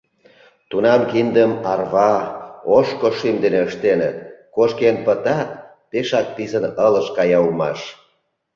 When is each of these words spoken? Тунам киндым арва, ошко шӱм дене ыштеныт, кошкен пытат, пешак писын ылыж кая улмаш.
Тунам 0.69 1.01
киндым 1.11 1.51
арва, 1.71 2.11
ошко 2.77 3.07
шӱм 3.17 3.35
дене 3.43 3.59
ыштеныт, 3.67 4.15
кошкен 4.55 4.95
пытат, 5.05 5.49
пешак 5.89 6.27
писын 6.35 6.65
ылыж 6.85 7.07
кая 7.17 7.39
улмаш. 7.45 7.79